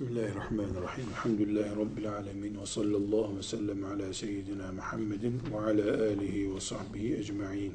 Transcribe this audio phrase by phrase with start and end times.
[0.00, 1.04] Bismillahirrahmanirrahim.
[1.10, 2.60] Elhamdülillahi Rabbil alemin.
[2.60, 7.72] Ve sallallahu ve sellem ala seyyidina Muhammedin ve ala alihi ve sahbihi ecma'in.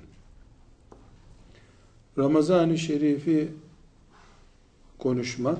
[2.17, 3.51] Ramazan-ı Şerif'i
[4.99, 5.57] konuşmak,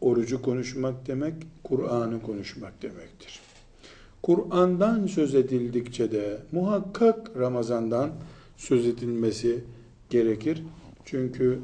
[0.00, 3.40] orucu konuşmak demek, Kur'an'ı konuşmak demektir.
[4.22, 8.10] Kur'an'dan söz edildikçe de muhakkak Ramazan'dan
[8.56, 9.64] söz edilmesi
[10.10, 10.62] gerekir.
[11.04, 11.60] Çünkü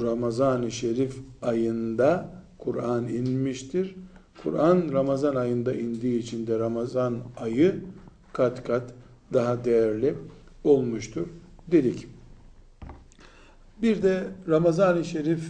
[0.00, 3.94] Ramazan-ı Şerif ayında Kur'an inmiştir.
[4.42, 7.80] Kur'an Ramazan ayında indiği için de Ramazan ayı
[8.32, 8.94] kat kat
[9.32, 10.14] daha değerli
[10.64, 11.26] olmuştur
[11.68, 12.06] dedik.
[13.82, 15.40] Bir de Ramazan-ı Şerif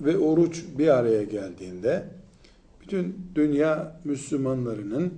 [0.00, 2.04] ve oruç bir araya geldiğinde
[2.82, 5.12] bütün dünya Müslümanlarının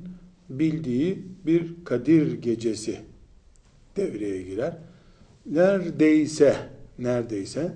[0.51, 3.01] bildiği bir Kadir gecesi
[3.96, 4.76] devreye girer.
[5.46, 6.56] Neredeyse
[6.98, 7.73] neredeyse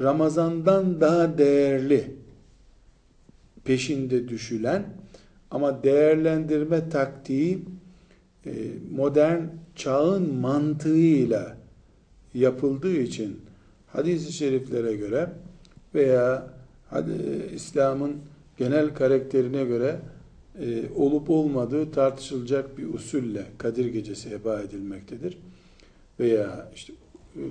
[0.00, 2.18] Ramazan'dan daha değerli
[3.68, 4.84] peşinde düşülen
[5.50, 7.58] ama değerlendirme taktiği
[8.46, 8.52] e,
[8.90, 9.42] modern
[9.76, 11.56] çağın mantığıyla
[12.34, 13.40] yapıldığı için
[13.86, 15.30] hadis-i şeriflere göre
[15.94, 16.46] veya
[17.54, 18.16] İslam'ın
[18.56, 20.00] genel karakterine göre
[20.60, 25.38] e, olup olmadığı tartışılacak bir usulle Kadir Gecesi heba edilmektedir.
[26.20, 26.92] Veya işte
[27.36, 27.42] e,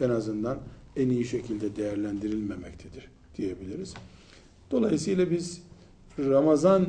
[0.00, 0.58] en azından
[0.96, 3.94] en iyi şekilde değerlendirilmemektedir diyebiliriz.
[4.70, 5.62] Dolayısıyla biz
[6.18, 6.86] Ramazan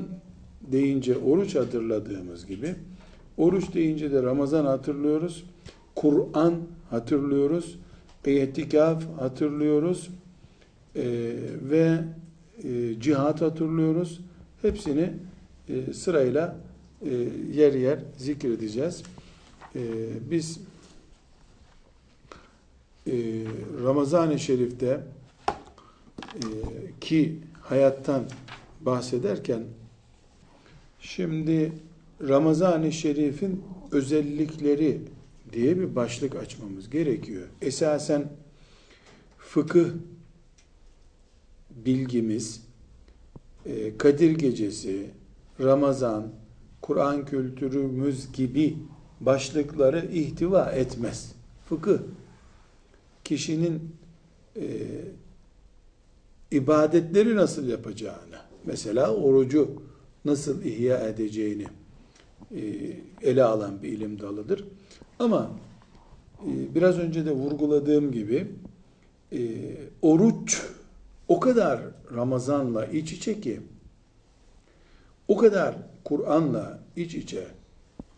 [0.61, 2.75] deyince oruç hatırladığımız gibi
[3.37, 5.43] oruç deyince de Ramazan hatırlıyoruz.
[5.95, 6.55] Kur'an
[6.89, 7.79] hatırlıyoruz.
[8.25, 10.09] İtikaf hatırlıyoruz.
[10.95, 11.03] Ee,
[11.61, 11.99] ve
[12.63, 14.21] e, cihat hatırlıyoruz.
[14.61, 15.13] Hepsini
[15.69, 16.55] e, sırayla
[17.05, 17.13] e,
[17.53, 19.03] yer yer zikredeceğiz.
[19.75, 19.81] E,
[20.31, 20.59] biz
[23.07, 23.13] e,
[23.83, 25.01] Ramazan-ı Şerif'te
[26.35, 26.45] e,
[27.01, 28.23] ki hayattan
[28.81, 29.63] bahsederken
[30.99, 31.71] şimdi
[32.27, 35.01] Ramazan-ı Şerif'in özellikleri
[35.53, 37.47] diye bir başlık açmamız gerekiyor.
[37.61, 38.29] Esasen
[39.37, 39.89] fıkıh
[41.85, 42.61] bilgimiz
[43.65, 45.09] e, Kadir Gecesi,
[45.59, 46.27] Ramazan,
[46.81, 48.77] Kur'an kültürümüz gibi
[49.19, 51.31] başlıkları ihtiva etmez.
[51.69, 51.97] Fıkıh
[53.23, 53.95] kişinin
[54.55, 54.63] e,
[56.51, 59.81] ibadetleri nasıl yapacağını, mesela orucu
[60.25, 61.65] nasıl ihya edeceğini
[62.55, 62.61] e,
[63.21, 64.65] ele alan bir ilim dalıdır.
[65.19, 65.51] Ama
[66.41, 68.47] e, biraz önce de vurguladığım gibi
[69.31, 69.39] e,
[70.01, 70.61] oruç
[71.27, 71.81] o kadar
[72.15, 73.61] Ramazan'la iç içe ki,
[75.27, 77.47] o kadar Kur'an'la iç içe,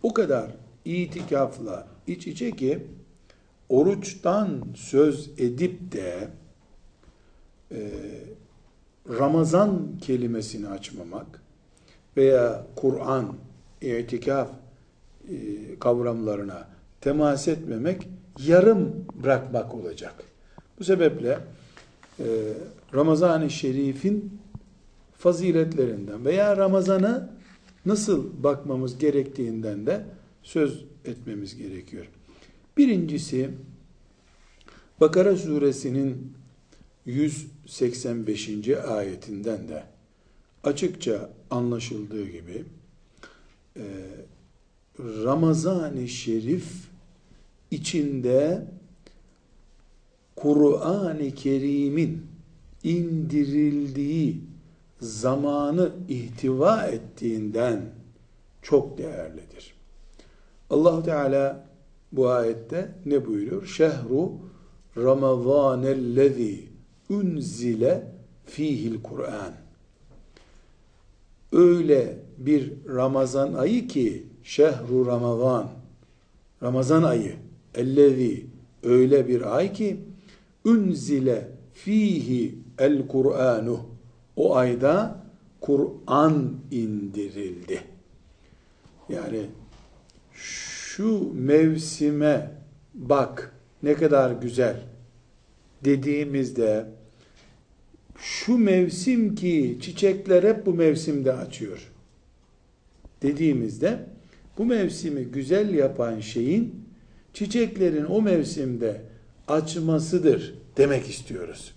[0.04, 0.52] o kadar
[0.86, 2.88] itikafla iç içe ki,
[3.70, 6.28] oruçtan söz edip de
[7.72, 7.92] e,
[9.10, 11.42] Ramazan kelimesini açmamak
[12.18, 13.36] veya Kur'an,
[13.82, 14.50] itikaf
[15.30, 15.36] e,
[15.80, 16.68] kavramlarına
[17.02, 18.08] temas etmemek
[18.46, 20.14] yarım bırakmak olacak.
[20.80, 21.40] Bu sebeple
[22.20, 22.26] e,
[22.94, 24.40] Ramazan-ı Şerif'in
[25.18, 27.30] faziletlerinden veya Ramazan'a
[27.86, 30.04] nasıl bakmamız gerektiğinden de
[30.44, 32.06] söz etmemiz gerekiyor.
[32.78, 33.50] Birincisi
[35.02, 36.34] Bakara suresinin
[37.10, 38.70] 185.
[38.70, 39.84] ayetinden de
[40.64, 42.64] açıkça anlaşıldığı gibi
[43.78, 43.84] e,
[45.00, 46.90] Ramazan-ı Şerif
[47.72, 48.66] içinde
[50.36, 52.28] Kur'an-ı Kerim'in
[52.84, 54.42] indirildiği
[55.02, 57.82] zamanı ihtiva ettiğinden
[58.62, 59.74] çok değerlidir.
[60.70, 61.66] Allah Teala
[62.12, 63.66] bu ayette ne buyuruyor?
[63.66, 64.32] Şehru
[64.98, 66.69] Ramazanellezi
[67.10, 68.08] unzile
[68.46, 69.54] fihil Kur'an.
[71.52, 75.70] Öyle bir Ramazan ayı ki şehru Ramazan
[76.64, 77.36] Ramazan ayı
[77.76, 78.46] ellezi
[78.84, 80.00] öyle bir ay ki
[80.66, 83.80] unzile fihi el Kur'anu
[84.36, 85.24] o ayda
[85.62, 87.82] Kur'an indirildi.
[89.10, 89.46] Yani
[90.34, 92.52] şu mevsime
[92.94, 94.82] bak ne kadar güzel
[95.86, 96.99] dediğimizde
[98.22, 101.92] şu mevsim ki çiçekler hep bu mevsimde açıyor
[103.22, 104.00] dediğimizde
[104.58, 106.76] bu mevsimi güzel yapan şeyin
[107.34, 109.02] çiçeklerin o mevsimde
[109.48, 111.74] açmasıdır demek istiyoruz.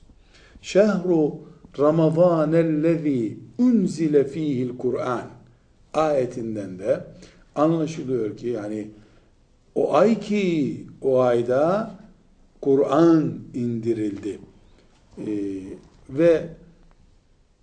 [0.62, 1.38] Şehru
[1.78, 5.30] Ramazanellezî unzile fihil Kur'an
[5.94, 7.04] ayetinden de
[7.54, 8.88] anlaşılıyor ki yani
[9.74, 11.94] o ay ki o ayda
[12.60, 14.38] Kur'an indirildi.
[15.18, 15.24] Ee,
[16.10, 16.48] ve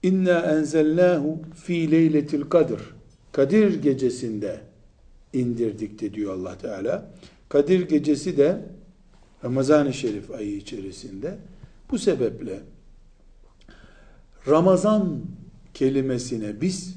[0.04, 2.80] İnna enzelnahu fi leyletil kadr.
[3.32, 4.62] Kadir gecesinde
[5.34, 7.12] indirdik de diyor Allah Teala.
[7.50, 8.62] Kadir gecesi de
[9.44, 11.38] Ramazan-ı Şerif ayı içerisinde.
[11.92, 12.60] Bu sebeple
[14.48, 15.22] Ramazan
[15.74, 16.96] kelimesine biz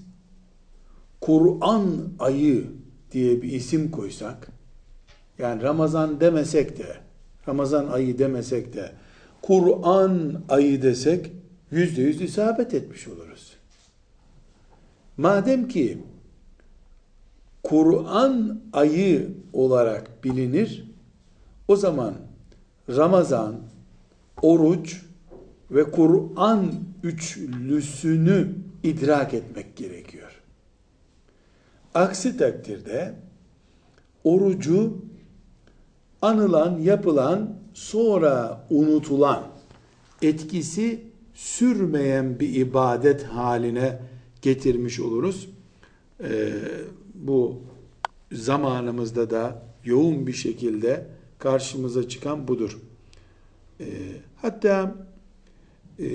[1.21, 2.65] Kur'an ayı
[3.12, 4.49] diye bir isim koysak,
[5.39, 6.97] yani Ramazan demesek de,
[7.49, 8.93] Ramazan ayı demesek de,
[9.43, 11.33] Kur'an ayı desek,
[11.71, 13.56] yüzde yüz isabet etmiş oluruz.
[15.17, 15.99] Madem ki
[17.62, 20.85] Kur'an ayı olarak bilinir,
[21.69, 22.15] o zaman
[22.89, 23.55] Ramazan,
[24.43, 25.03] oruç
[25.71, 26.73] ve Kur'an
[27.03, 30.43] üçlüsünü idrak etmek gerekiyor.
[31.94, 33.15] Aksi takdirde
[34.25, 34.99] orucu
[36.23, 39.46] anılan, yapılan, sonra unutulan,
[40.22, 41.00] etkisi
[41.34, 43.98] sürmeyen bir ibadet haline
[44.42, 45.48] getirmiş oluruz.
[46.22, 46.52] Ee,
[47.14, 47.62] bu
[48.32, 51.06] zamanımızda da yoğun bir şekilde
[51.38, 52.78] karşımıza çıkan budur.
[53.80, 53.84] Ee,
[54.36, 54.94] hatta
[55.98, 56.06] e,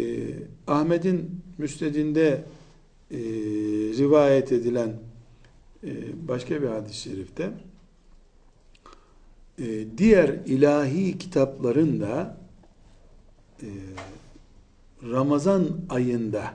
[0.67, 2.43] Ahmet'in müstedinde
[3.11, 3.17] e,
[3.97, 4.93] rivayet edilen
[5.83, 5.89] e,
[6.27, 7.51] başka bir hadis-i şerifte
[9.61, 12.37] e, diğer ilahi kitapların da
[13.61, 13.67] e,
[15.03, 16.53] Ramazan ayında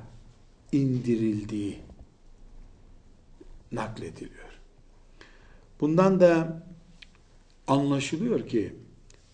[0.72, 1.78] indirildiği
[3.72, 4.60] naklediliyor.
[5.81, 6.62] Bundan da
[7.66, 8.75] anlaşılıyor ki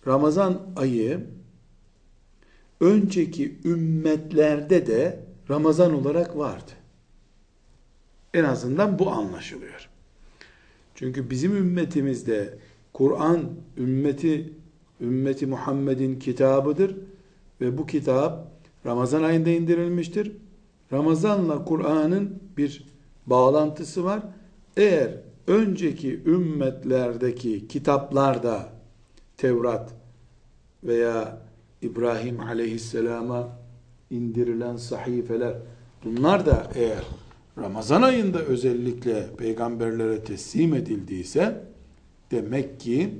[0.07, 1.27] Ramazan ayı
[2.81, 6.71] önceki ümmetlerde de Ramazan olarak vardı.
[8.35, 9.89] En azından bu anlaşılıyor.
[10.95, 12.59] Çünkü bizim ümmetimizde
[12.93, 13.41] Kur'an
[13.79, 14.53] ümmeti
[15.01, 16.97] ümmeti Muhammed'in kitabıdır
[17.61, 18.49] ve bu kitap
[18.87, 20.33] Ramazan ayında indirilmiştir.
[20.93, 22.85] Ramazanla Kur'an'ın bir
[23.27, 24.23] bağlantısı var.
[24.77, 25.11] Eğer
[25.47, 28.73] önceki ümmetlerdeki kitaplarda
[29.37, 29.95] Tevrat
[30.85, 31.39] veya
[31.83, 33.49] İbrahim aleyhisselama
[34.11, 35.55] indirilen sahifeler
[36.05, 37.05] bunlar da eğer
[37.59, 41.68] Ramazan ayında özellikle peygamberlere teslim edildiyse
[42.31, 43.15] demek ki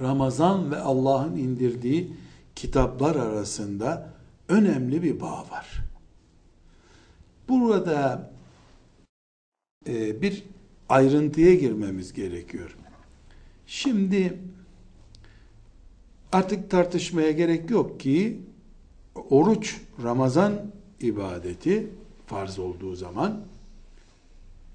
[0.00, 2.12] Ramazan ve Allah'ın indirdiği
[2.56, 4.12] kitaplar arasında
[4.48, 5.80] önemli bir bağ var.
[7.48, 8.30] Burada
[9.88, 10.42] e, bir
[10.88, 12.76] ayrıntıya girmemiz gerekiyor.
[13.66, 14.38] Şimdi
[16.32, 18.40] artık tartışmaya gerek yok ki
[19.30, 20.60] oruç Ramazan
[21.00, 21.90] ibadeti
[22.26, 23.40] farz olduğu zaman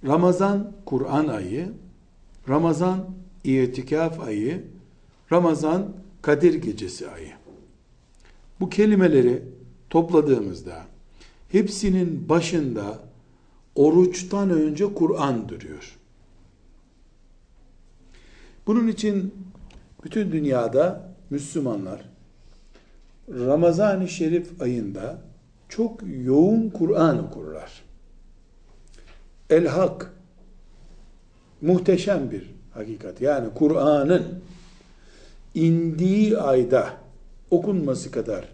[0.05, 1.73] Ramazan Kur'an ayı,
[2.49, 3.05] Ramazan
[3.45, 4.63] itikaf ayı,
[5.31, 7.31] Ramazan Kadir gecesi ayı.
[8.59, 9.43] Bu kelimeleri
[9.89, 10.85] topladığımızda
[11.49, 12.99] hepsinin başında
[13.75, 15.97] oruçtan önce Kur'an duruyor.
[18.67, 19.33] Bunun için
[20.03, 22.09] bütün dünyada Müslümanlar
[23.29, 25.21] Ramazan-ı Şerif ayında
[25.69, 27.83] çok yoğun Kur'an okurlar.
[29.49, 30.13] El Hak
[31.61, 33.21] muhteşem bir hakikat.
[33.21, 34.23] Yani Kur'an'ın
[35.53, 36.93] indiği ayda
[37.51, 38.49] okunması kadar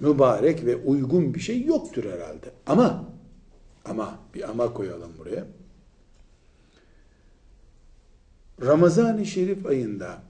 [0.00, 2.50] mübarek ve uygun bir şey yoktur herhalde.
[2.66, 3.04] Ama
[3.84, 5.44] ama bir ama koyalım buraya.
[8.62, 10.22] Ramazan-ı Şerif ayında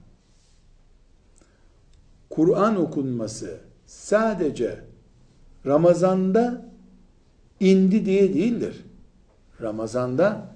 [2.29, 4.79] Kur'an okunması sadece
[5.65, 6.65] Ramazan'da
[7.59, 8.85] indi diye değildir.
[9.61, 10.55] Ramazan'da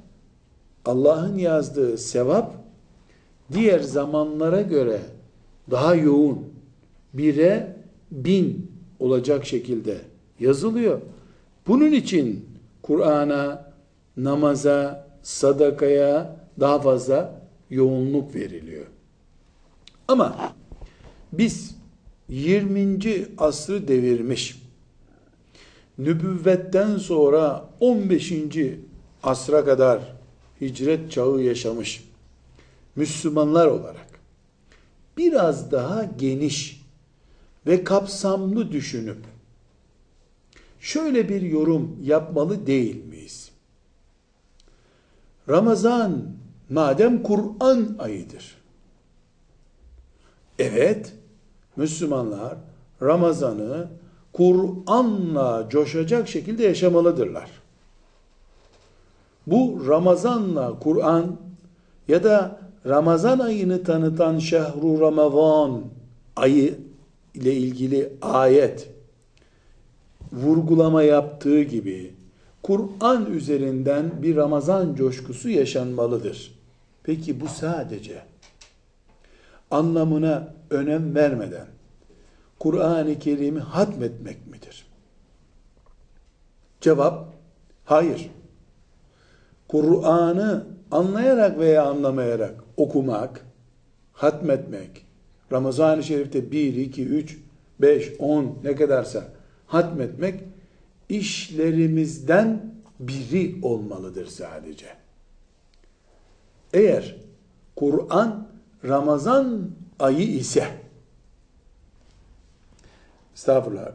[0.86, 2.67] Allah'ın yazdığı sevap
[3.54, 5.01] diğer zamanlara göre
[5.72, 6.46] daha yoğun
[7.13, 7.75] bire
[8.12, 9.98] bin olacak şekilde
[10.39, 11.01] yazılıyor.
[11.68, 12.46] Bunun için
[12.82, 13.74] Kur'an'a,
[14.18, 18.86] namaza, sadakaya daha fazla yoğunluk veriliyor.
[20.08, 20.54] Ama
[21.34, 21.75] biz
[22.30, 23.00] 20.
[23.38, 24.62] asrı devirmiş,
[25.98, 28.34] nübüvvetten sonra 15.
[29.24, 30.00] asra kadar
[30.62, 32.07] hicret çağı yaşamış
[32.98, 34.08] Müslümanlar olarak
[35.18, 36.86] biraz daha geniş
[37.68, 39.18] ve kapsamlı düşünüp
[40.80, 43.51] şöyle bir yorum yapmalı değil miyiz?
[45.50, 46.25] Ramazan
[46.70, 48.58] madem Kur'an ayıdır.
[50.60, 51.13] Evet,
[51.75, 52.58] Müslümanlar
[53.01, 53.88] Ramazan'ı
[54.34, 57.50] Kur'an'la coşacak şekilde yaşamalıdırlar.
[59.48, 61.38] Bu Ramazan'la Kur'an
[62.08, 65.82] ya da Ramazan ayını tanıtan şehru Ramazan
[66.36, 66.77] ayı
[67.34, 68.89] ile ilgili ayet
[70.32, 72.13] vurgulama yaptığı gibi
[72.63, 76.58] Kur'an üzerinden bir Ramazan coşkusu yaşanmalıdır.
[77.03, 78.22] Peki bu sadece
[79.72, 81.67] anlamına önem vermeden
[82.60, 84.88] Kur'an-ı Kerim'i hatmetmek midir?
[86.82, 87.34] Cevap
[87.86, 88.29] hayır.
[89.67, 93.46] Kur'an'ı anlayarak veya anlamayarak okumak,
[94.13, 95.05] hatmetmek,
[95.51, 97.38] Ramazan-ı Şerif'te 1, 2, 3,
[97.79, 99.24] 5, 10 ne kadarsa
[99.67, 100.43] hatmetmek
[101.10, 104.88] işlerimizden biri olmalıdır sadece.
[106.74, 107.15] Eğer
[107.75, 108.48] Kur'an
[108.86, 109.69] Ramazan
[110.00, 110.67] ayı ise
[113.36, 113.88] estağfurullah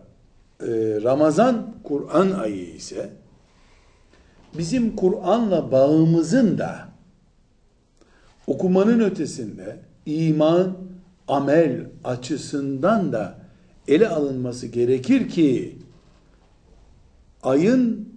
[0.60, 0.68] e,
[1.02, 3.10] Ramazan Kur'an ayı ise
[4.58, 6.91] bizim Kur'an'la bağımızın da
[8.52, 10.76] okumanın ötesinde iman,
[11.28, 13.38] amel açısından da
[13.88, 15.78] ele alınması gerekir ki
[17.42, 18.09] ayın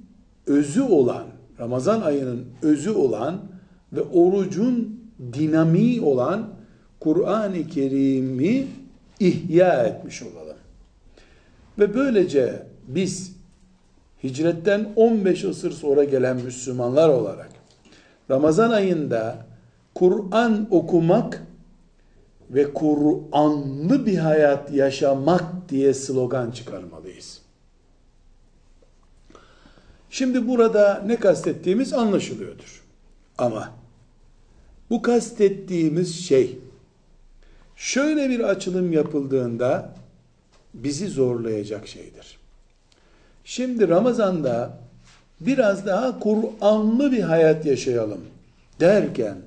[0.48, 1.24] özü olan,
[1.60, 3.42] Ramazan ayının özü olan
[3.94, 5.00] ve orucun
[5.34, 6.50] dinamiği olan
[7.00, 8.68] Kur'an-ı Kerim'i
[9.20, 10.58] ihya etmiş olalım.
[11.80, 13.36] Ve böylece biz
[14.24, 17.50] hicretten 15 asır sonra gelen Müslümanlar olarak
[18.30, 19.46] Ramazan ayında
[19.96, 21.44] Kur'an okumak
[22.50, 27.42] ve Kur'anlı bir hayat yaşamak diye slogan çıkarmalıyız.
[30.10, 32.84] Şimdi burada ne kastettiğimiz anlaşılıyordur.
[33.38, 33.72] Ama
[34.90, 36.60] bu kastettiğimiz şey
[37.75, 39.96] şöyle bir açılım yapıldığında
[40.74, 42.38] bizi zorlayacak şeydir.
[43.46, 44.78] Şimdi Ramazan'da
[45.40, 48.22] biraz daha Kur'anlı bir hayat yaşayalım
[48.80, 49.38] derken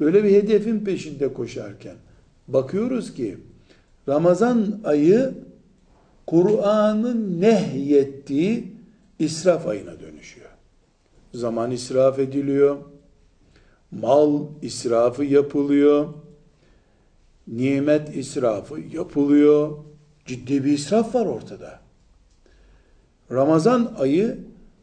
[0.00, 1.96] böyle bir hedefin peşinde koşarken
[2.48, 3.38] bakıyoruz ki
[4.08, 5.34] Ramazan ayı
[6.26, 8.72] Kur'an'ın nehyettiği
[9.18, 10.50] israf ayına dönüşüyor.
[11.34, 12.76] Zaman israf ediliyor.
[13.90, 16.08] Mal israfı yapılıyor.
[17.48, 19.76] Nimet israfı yapılıyor.
[20.26, 21.80] Ciddi bir israf var ortada.
[23.32, 24.38] Ramazan ayı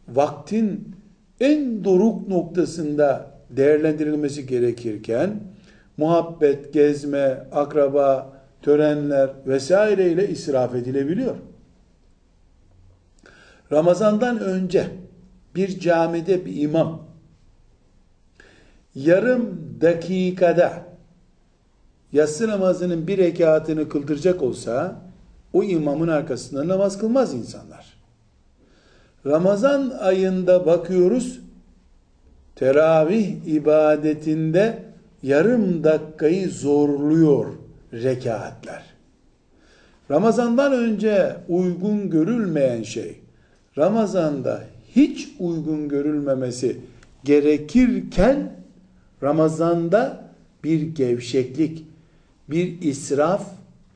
[0.08, 0.96] vaktin
[1.40, 5.44] en doruk noktasında değerlendirilmesi gerekirken
[5.98, 11.36] muhabbet, gezme, akraba, törenler vesaire ile israf edilebiliyor.
[13.72, 14.88] Ramazandan önce
[15.56, 17.08] bir camide bir imam
[18.96, 20.84] yarım dakikada
[22.14, 25.02] yatsı namazının bir rekatını kıldıracak olsa
[25.54, 27.98] o imamın arkasında namaz kılmaz insanlar.
[29.26, 31.40] Ramazan ayında bakıyoruz
[32.58, 34.84] teravih ibadetinde
[35.24, 37.46] yarım dakikayı zorluyor
[37.94, 38.84] rekatler.
[40.12, 43.20] Ramazandan önce uygun görülmeyen şey
[43.78, 44.64] Ramazan'da
[44.96, 46.78] hiç uygun görülmemesi
[47.24, 48.52] gerekirken
[49.24, 50.28] Ramazan'da
[50.64, 51.86] bir gevşeklik,
[52.50, 53.46] bir israf,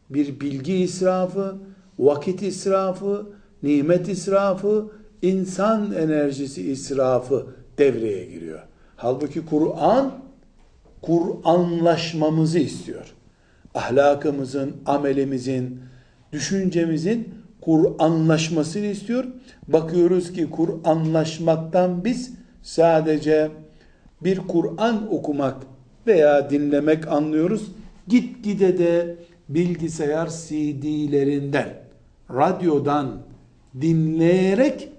[0.09, 1.55] bir bilgi israfı,
[1.99, 3.25] vakit israfı,
[3.63, 4.85] nimet israfı,
[5.21, 7.45] insan enerjisi israfı
[7.81, 8.59] devreye giriyor.
[8.95, 10.11] Halbuki Kur'an
[11.01, 13.13] Kur'anlaşmamızı istiyor.
[13.75, 15.79] Ahlakımızın, amelimizin,
[16.31, 17.29] düşüncemizin
[17.61, 19.23] Kur'anlaşmasını istiyor.
[19.67, 23.49] Bakıyoruz ki Kur'anlaşmaktan biz sadece
[24.23, 25.57] bir Kur'an okumak
[26.07, 27.71] veya dinlemek anlıyoruz.
[28.07, 29.15] Gitgide de
[29.49, 31.69] bilgisayar CD'lerinden,
[32.33, 33.21] radyodan
[33.81, 34.89] dinleyerek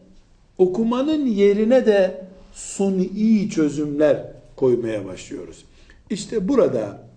[0.58, 5.64] okumanın yerine de suni çözümler koymaya başlıyoruz.
[6.10, 7.08] İşte burada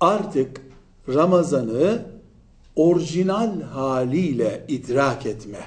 [0.00, 0.60] artık
[1.08, 2.02] Ramazan'ı
[2.76, 5.60] orijinal haliyle idrak etme,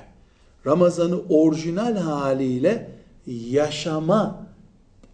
[0.65, 2.91] Ramazan'ı orijinal haliyle
[3.27, 4.47] yaşama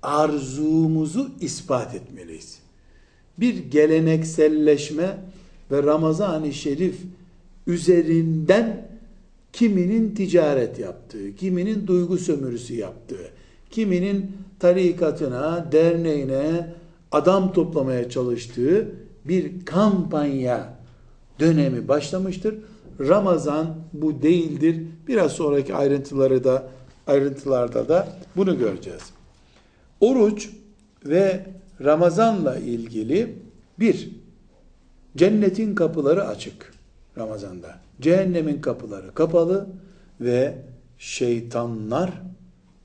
[0.03, 2.59] arzumuzu ispat etmeliyiz.
[3.37, 5.17] Bir gelenekselleşme
[5.71, 6.95] ve Ramazan-ı Şerif
[7.67, 8.87] üzerinden
[9.53, 13.29] kiminin ticaret yaptığı, kiminin duygu sömürüsü yaptığı,
[13.75, 16.73] kiminin tarikatına, derneğine
[17.11, 18.91] adam toplamaya çalıştığı
[19.25, 20.73] bir kampanya
[21.39, 22.55] dönemi başlamıştır.
[22.99, 24.81] Ramazan bu değildir.
[25.07, 26.67] Biraz sonraki ayrıntıları da
[27.07, 29.03] ayrıntılarda da bunu göreceğiz.
[29.99, 30.49] Oruç
[31.05, 31.45] ve
[31.83, 33.35] Ramazanla ilgili
[33.79, 34.09] bir
[35.17, 36.73] cennetin kapıları açık
[37.17, 37.75] Ramazan'da.
[38.01, 39.67] Cehennemin kapıları kapalı
[40.21, 40.55] ve
[40.97, 42.11] şeytanlar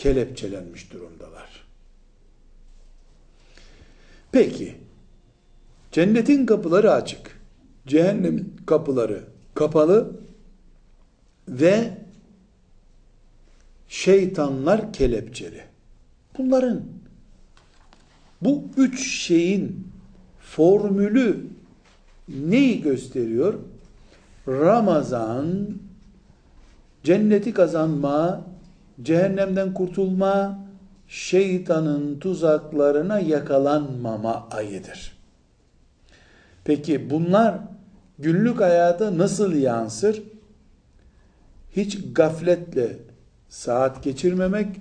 [0.01, 1.65] kelepçelenmiş durumdalar.
[4.33, 4.75] Peki
[5.93, 7.41] cennetin kapıları açık
[7.87, 10.11] cehennem kapıları kapalı
[11.49, 11.99] ve
[13.89, 15.65] şeytanlar kelepçeli.
[16.39, 16.83] Bunların
[18.43, 19.89] bu üç şeyin
[20.41, 21.47] formülü
[22.29, 23.55] neyi gösteriyor?
[24.49, 25.69] Ramazan
[27.05, 28.50] cenneti kazanma,
[29.03, 30.59] cehennemden kurtulma,
[31.09, 35.13] şeytanın tuzaklarına yakalanmama ayıdır.
[36.65, 37.59] Peki bunlar
[38.19, 40.23] günlük hayata nasıl yansır?
[41.77, 42.97] Hiç gafletle
[43.49, 44.81] saat geçirmemek,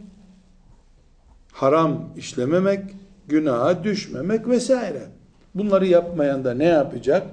[1.51, 2.95] haram işlememek,
[3.27, 5.03] günaha düşmemek vesaire.
[5.55, 7.27] Bunları yapmayan da ne yapacak?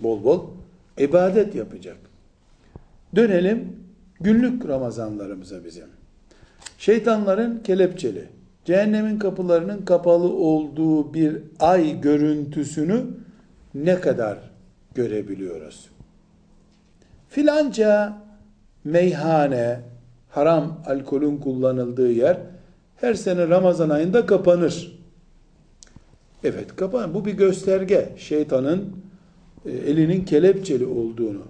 [0.00, 0.46] Bol bol
[0.98, 1.96] ibadet yapacak.
[3.16, 3.76] Dönelim
[4.20, 5.97] günlük Ramazanlarımıza bizim.
[6.78, 8.28] Şeytanların kelepçeli,
[8.64, 13.04] cehennemin kapılarının kapalı olduğu bir ay görüntüsünü
[13.74, 14.38] ne kadar
[14.94, 15.88] görebiliyoruz?
[17.28, 18.18] Filanca
[18.84, 19.80] meyhane,
[20.30, 22.38] haram alkolün kullanıldığı yer
[22.96, 24.98] her sene Ramazan ayında kapanır.
[26.44, 27.14] Evet kapanır.
[27.14, 28.08] Bu bir gösterge.
[28.18, 28.96] Şeytanın
[29.66, 31.42] e, elinin kelepçeli olduğunu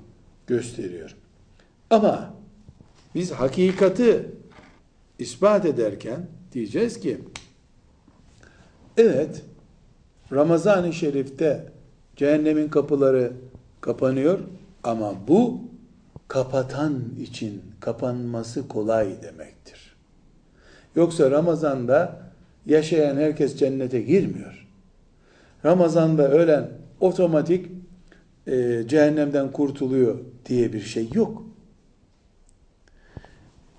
[0.46, 1.16] gösteriyor.
[1.90, 2.34] Ama
[3.14, 4.26] biz hakikati
[5.18, 7.18] ispat ederken diyeceğiz ki
[8.96, 9.42] evet
[10.32, 11.66] Ramazan-ı Şerif'te
[12.16, 13.32] cehennemin kapıları
[13.80, 14.38] kapanıyor
[14.82, 15.60] ama bu
[16.28, 19.96] kapatan için kapanması kolay demektir.
[20.96, 22.20] Yoksa Ramazan'da
[22.66, 24.66] yaşayan herkes cennete girmiyor.
[25.64, 26.68] Ramazan'da ölen
[27.00, 27.66] otomatik
[28.46, 31.42] e, cehennemden kurtuluyor diye bir şey yok.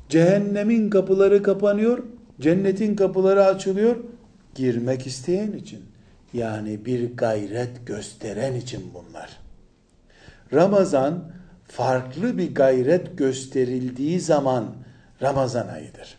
[0.10, 2.04] Cehennemin kapıları kapanıyor,
[2.40, 3.96] cennetin kapıları açılıyor
[4.56, 5.80] girmek isteyen için.
[6.34, 9.40] Yani bir gayret gösteren için bunlar.
[10.54, 11.24] Ramazan
[11.68, 14.66] farklı bir gayret gösterildiği zaman
[15.22, 16.18] Ramazan ayıdır.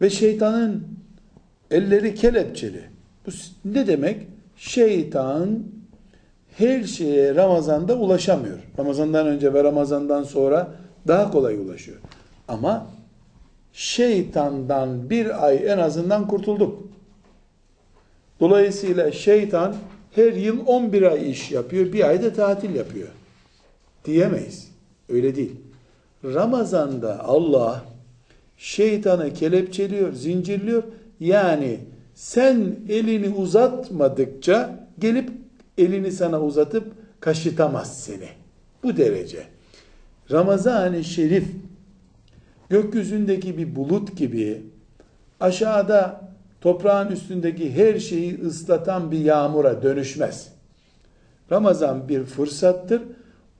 [0.00, 0.86] Ve şeytanın
[1.70, 2.82] elleri kelepçeli.
[3.26, 3.30] Bu
[3.64, 4.26] ne demek?
[4.56, 5.62] Şeytan
[6.52, 8.58] her şeye Ramazan'da ulaşamıyor.
[8.78, 10.70] Ramazan'dan önce ve Ramazan'dan sonra
[11.08, 11.98] daha kolay ulaşıyor.
[12.48, 12.86] Ama
[13.72, 16.82] şeytandan bir ay en azından kurtulduk.
[18.40, 19.76] Dolayısıyla şeytan
[20.14, 23.08] her yıl 11 ay iş yapıyor, bir ayda tatil yapıyor.
[24.04, 24.68] Diyemeyiz.
[25.08, 25.52] Öyle değil.
[26.24, 27.84] Ramazan'da Allah
[28.56, 30.82] şeytanı kelepçeliyor, zincirliyor.
[31.20, 31.80] Yani
[32.14, 35.30] sen elini uzatmadıkça gelip
[35.78, 38.28] elini sana uzatıp kaşıtamaz seni.
[38.82, 39.42] Bu derece.
[40.30, 41.44] Ramazan-ı Şerif
[42.68, 44.62] gökyüzündeki bir bulut gibi
[45.40, 46.20] aşağıda
[46.60, 50.48] toprağın üstündeki her şeyi ıslatan bir yağmura dönüşmez.
[51.52, 53.02] Ramazan bir fırsattır.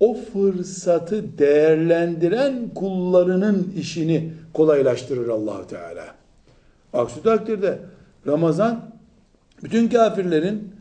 [0.00, 6.04] O fırsatı değerlendiren kullarının işini kolaylaştırır allah Teala.
[6.92, 7.78] Aksi takdirde
[8.26, 8.90] Ramazan
[9.62, 10.72] bütün kafirlerin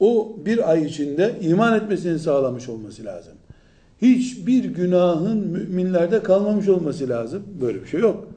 [0.00, 3.37] o bir ay içinde iman etmesini sağlamış olması lazım.
[4.02, 7.42] Hiçbir günahın müminlerde kalmamış olması lazım.
[7.60, 8.28] Böyle bir şey yok.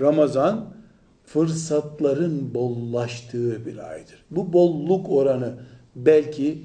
[0.00, 0.74] Ramazan
[1.24, 4.24] fırsatların bollaştığı bir aydır.
[4.30, 5.54] Bu bolluk oranı
[5.96, 6.62] belki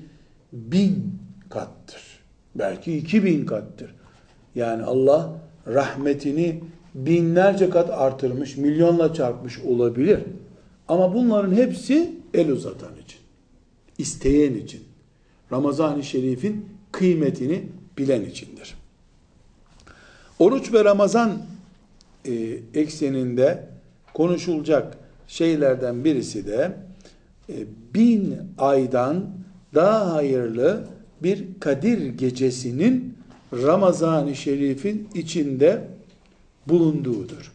[0.54, 2.02] bin kattır.
[2.56, 3.96] Belki iki bin kattır.
[4.56, 5.34] Yani Allah
[5.68, 6.64] rahmetini
[6.96, 10.20] binlerce kat artırmış, milyonla çarpmış olabilir.
[10.88, 13.20] Ama bunların hepsi el uzatan için.
[13.98, 14.82] isteyen için.
[15.52, 17.64] Ramazan-ı Şerif'in kıymetini
[17.98, 18.76] bilen içindir.
[20.40, 21.42] Oruç ve Ramazan
[22.26, 22.34] e,
[22.74, 23.68] ekseninde
[24.14, 26.72] konuşulacak şeylerden birisi de
[27.50, 27.54] e,
[27.94, 29.26] bin aydan
[29.76, 30.88] daha hayırlı
[31.24, 33.18] bir Kadir gecesinin
[33.54, 35.88] Ramazan-ı Şerif'in içinde
[36.68, 37.52] bulunduğudur.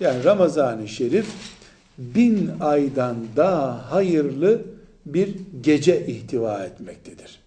[0.00, 1.26] Yani Ramazan-ı Şerif
[1.98, 4.62] bin aydan daha hayırlı
[5.06, 7.41] bir gece ihtiva etmektedir.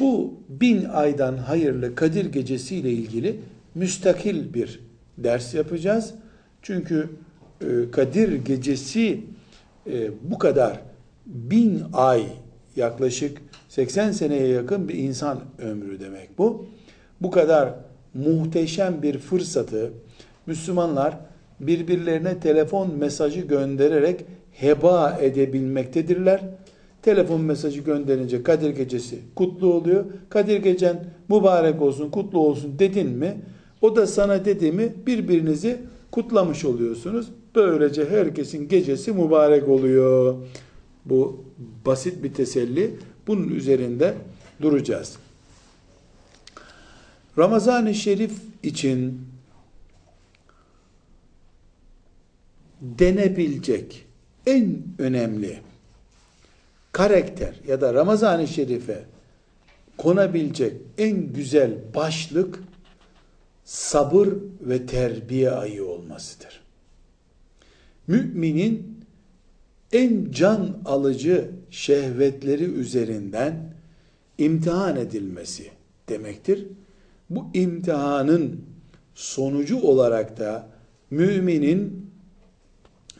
[0.00, 3.40] Bu bin aydan hayırlı Kadir Gecesi ile ilgili
[3.74, 4.80] müstakil bir
[5.18, 6.14] ders yapacağız.
[6.62, 7.08] Çünkü
[7.60, 9.20] e, Kadir Gecesi
[9.86, 10.80] e, bu kadar
[11.26, 12.26] bin ay
[12.76, 16.66] yaklaşık 80 seneye yakın bir insan ömrü demek bu.
[17.20, 17.74] Bu kadar
[18.14, 19.92] muhteşem bir fırsatı
[20.46, 21.16] Müslümanlar
[21.60, 26.40] birbirlerine telefon mesajı göndererek heba edebilmektedirler
[27.06, 30.04] telefon mesajı gönderince Kadir Gecesi kutlu oluyor.
[30.28, 33.40] Kadir Gecen mübarek olsun, kutlu olsun dedin mi?
[33.80, 34.94] O da sana dedi mi?
[35.06, 35.78] Birbirinizi
[36.10, 37.26] kutlamış oluyorsunuz.
[37.54, 40.34] Böylece herkesin gecesi mübarek oluyor.
[41.04, 41.44] Bu
[41.86, 42.96] basit bir teselli.
[43.26, 44.14] Bunun üzerinde
[44.62, 45.16] duracağız.
[47.38, 49.20] Ramazan-ı Şerif için
[52.80, 54.06] denebilecek
[54.46, 55.60] en önemli
[56.96, 59.04] karakter ya da Ramazan-ı Şerif'e
[59.98, 62.62] konabilecek en güzel başlık
[63.64, 64.28] sabır
[64.60, 66.60] ve terbiye ayı olmasıdır.
[68.06, 69.00] Müminin
[69.92, 73.74] en can alıcı şehvetleri üzerinden
[74.38, 75.70] imtihan edilmesi
[76.08, 76.66] demektir.
[77.30, 78.64] Bu imtihanın
[79.14, 80.68] sonucu olarak da
[81.10, 82.10] müminin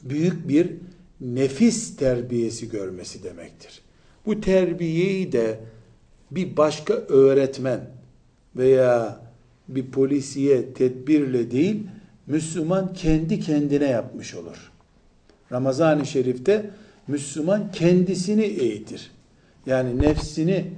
[0.02, 0.85] büyük bir
[1.20, 3.82] nefis terbiyesi görmesi demektir.
[4.26, 5.60] Bu terbiyeyi de
[6.30, 7.80] bir başka öğretmen
[8.56, 9.20] veya
[9.68, 11.86] bir polisiye tedbirle değil,
[12.26, 14.72] Müslüman kendi kendine yapmış olur.
[15.52, 16.70] Ramazan-ı Şerif'te
[17.08, 19.10] Müslüman kendisini eğitir.
[19.66, 20.70] Yani nefsini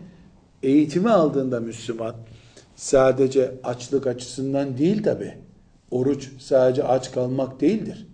[0.63, 2.17] eğitimi aldığında Müslüman
[2.77, 5.35] sadece açlık açısından değil tabi.
[5.91, 8.07] Oruç sadece aç kalmak değildir.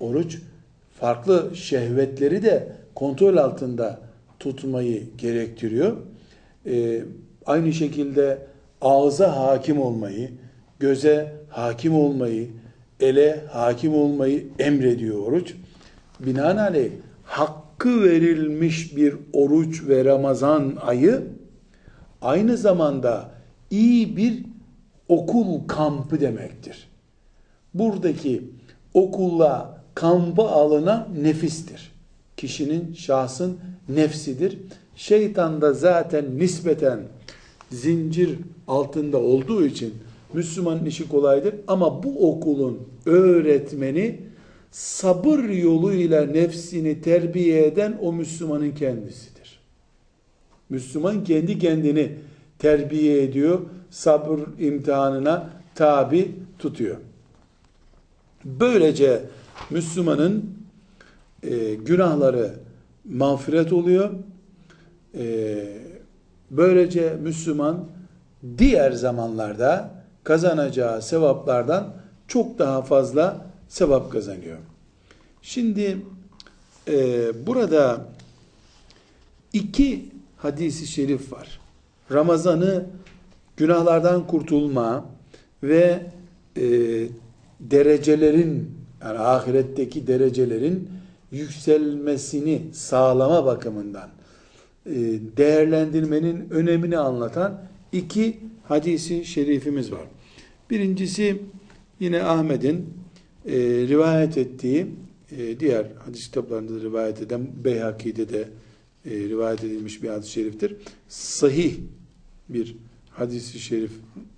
[0.00, 0.38] Oruç
[1.02, 4.00] farklı şehvetleri de kontrol altında
[4.38, 5.96] tutmayı gerektiriyor.
[6.66, 7.02] Ee,
[7.46, 8.38] aynı şekilde
[8.80, 10.30] ağza hakim olmayı,
[10.78, 12.50] göze hakim olmayı,
[13.00, 15.54] ele hakim olmayı emrediyor oruç.
[16.20, 16.90] Binaenaleyh
[17.24, 21.22] hakkı verilmiş bir oruç ve Ramazan ayı
[22.20, 23.30] aynı zamanda
[23.70, 24.44] iyi bir
[25.08, 26.88] okul kampı demektir.
[27.74, 28.42] Buradaki
[28.94, 31.92] okulla kampı alınan nefistir.
[32.36, 34.58] Kişinin, şahsın nefsidir.
[34.96, 37.00] Şeytan da zaten nispeten
[37.70, 39.94] zincir altında olduğu için
[40.32, 41.54] Müslümanın işi kolaydır.
[41.66, 44.20] Ama bu okulun öğretmeni
[44.70, 49.60] sabır yoluyla nefsini terbiye eden o Müslümanın kendisidir.
[50.70, 52.12] Müslüman kendi kendini
[52.58, 56.96] terbiye ediyor, sabır imtihanına tabi tutuyor.
[58.44, 59.22] Böylece
[59.70, 60.54] Müslümanın
[61.42, 62.54] e, günahları
[63.04, 64.10] mağfiret oluyor.
[65.18, 65.64] E,
[66.50, 67.84] böylece Müslüman
[68.58, 69.90] diğer zamanlarda
[70.24, 71.94] kazanacağı sevaplardan
[72.28, 74.58] çok daha fazla sevap kazanıyor.
[75.42, 75.98] Şimdi
[76.88, 78.06] e, burada
[79.52, 81.60] iki hadisi şerif var.
[82.12, 82.86] Ramazan'ı
[83.56, 85.04] günahlardan kurtulma
[85.62, 86.06] ve
[86.56, 86.62] e,
[87.60, 90.88] derecelerin yani ahiretteki derecelerin
[91.32, 94.10] yükselmesini sağlama bakımından
[94.86, 94.94] e,
[95.36, 100.06] değerlendirmenin önemini anlatan iki hadisi şerifimiz var.
[100.70, 101.42] Birincisi
[102.00, 102.90] yine Ahmet'in
[103.46, 104.86] e, rivayet ettiği
[105.38, 108.48] e, diğer hadis kitaplarında da rivayet eden Beyhaki'de de
[109.06, 110.76] rivayet edilmiş bir hadis-i şeriftir.
[111.08, 111.74] Sahih
[112.48, 112.76] bir
[113.10, 113.92] hadisi şerif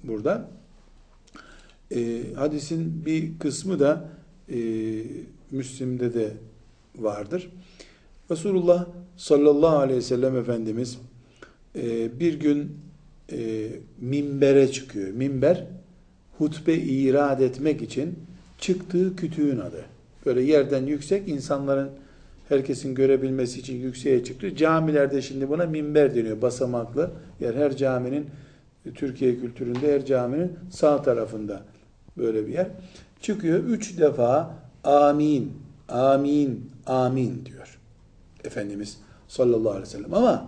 [0.04, 0.50] burada.
[2.36, 4.08] Hadisin bir kısmı da
[4.52, 4.58] e,
[5.50, 6.30] Müslim'de de
[6.98, 7.50] vardır.
[8.30, 10.98] Resulullah sallallahu aleyhi ve sellem Efendimiz
[11.76, 12.76] e, bir gün
[13.32, 13.68] e,
[14.00, 15.10] minbere çıkıyor.
[15.10, 15.66] Minber
[16.38, 18.18] hutbe irad etmek için
[18.58, 19.84] çıktığı kütüğün adı.
[20.26, 21.90] Böyle yerden yüksek insanların
[22.48, 24.56] herkesin görebilmesi için yükseğe çıktı.
[24.56, 26.42] Camilerde şimdi buna minber deniyor.
[26.42, 27.54] Basamaklı yer.
[27.54, 28.26] Her caminin
[28.94, 31.62] Türkiye kültüründe her caminin sağ tarafında
[32.16, 32.68] böyle bir yer.
[33.24, 33.64] Çıkıyor.
[33.64, 35.52] Üç defa amin,
[35.88, 37.78] amin, amin diyor.
[38.44, 40.14] Efendimiz sallallahu aleyhi ve sellem.
[40.14, 40.46] Ama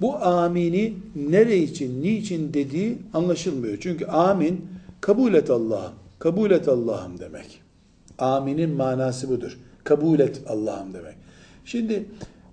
[0.00, 3.78] bu amini nere için, niçin dediği anlaşılmıyor.
[3.80, 4.66] Çünkü amin
[5.00, 7.60] kabul et Allah'ım, kabul et Allah'ım demek.
[8.18, 9.58] Aminin manası budur.
[9.84, 11.14] Kabul et Allah'ım demek.
[11.64, 12.06] Şimdi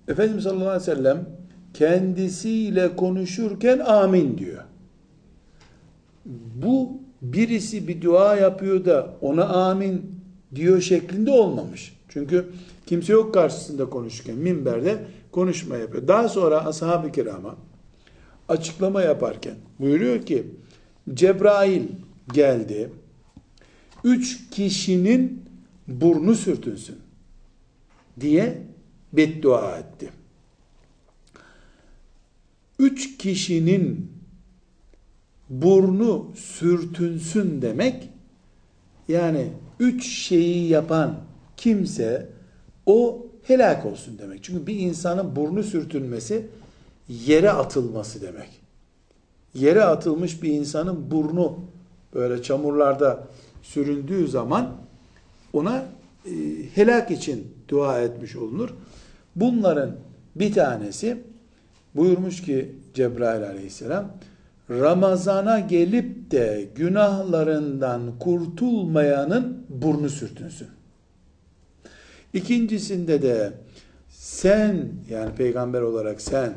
[0.07, 1.25] Efendimiz sallallahu aleyhi ve sellem
[1.73, 4.63] kendisiyle konuşurken amin diyor.
[6.63, 10.15] Bu birisi bir dua yapıyor da ona amin
[10.55, 11.93] diyor şeklinde olmamış.
[12.09, 12.45] Çünkü
[12.85, 16.07] kimse yok karşısında konuşurken minberde konuşma yapıyor.
[16.07, 17.55] Daha sonra ashab-ı kirama
[18.49, 20.47] açıklama yaparken buyuruyor ki
[21.13, 21.83] Cebrail
[22.33, 22.89] geldi.
[24.03, 25.45] Üç kişinin
[25.87, 26.95] burnu sürtünsün
[28.19, 28.61] diye
[29.13, 30.09] beddua etti.
[32.79, 34.12] Üç kişinin
[35.61, 38.09] burnu sürtünsün demek
[39.07, 39.47] yani
[39.79, 41.15] üç şeyi yapan
[41.57, 42.29] kimse
[42.85, 44.43] o helak olsun demek.
[44.43, 46.47] Çünkü bir insanın burnu sürtünmesi
[47.09, 48.49] yere atılması demek.
[49.53, 51.59] Yere atılmış bir insanın burnu
[52.13, 53.27] böyle çamurlarda
[53.61, 54.75] süründüğü zaman
[55.53, 55.85] ona
[56.25, 56.31] e,
[56.75, 58.69] helak için dua etmiş olunur.
[59.35, 59.95] Bunların
[60.35, 61.17] bir tanesi
[61.95, 64.11] buyurmuş ki Cebrail aleyhisselam
[64.79, 70.67] Ramazana gelip de günahlarından kurtulmayanın burnu sürtünsün.
[72.33, 73.53] İkincisinde de
[74.09, 76.53] sen yani peygamber olarak sen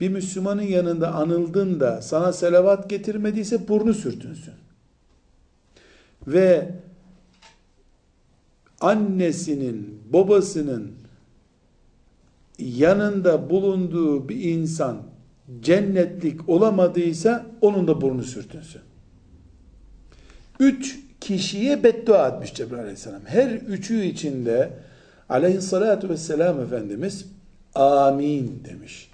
[0.00, 4.54] bir Müslümanın yanında anıldın da sana selavat getirmediyse burnu sürtünsün.
[6.26, 6.74] Ve
[8.80, 10.92] annesinin, babasının
[12.58, 15.09] yanında bulunduğu bir insan
[15.62, 18.80] cennetlik olamadıysa onun da burnu sürtünsün.
[20.60, 23.20] Üç kişiye beddua etmiş Cebrail aleyhisselam.
[23.24, 24.70] Her üçü içinde
[25.28, 27.26] aleyhissalatu vesselam Efendimiz
[27.74, 29.10] amin demiş.